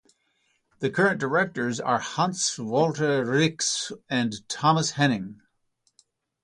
[0.79, 5.41] The current directors are Hans-Walter Rix and Thomas Henning.